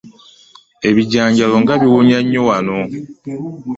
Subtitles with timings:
[0.89, 2.77] Ebijanjaalo nga biwunya nnyo wano.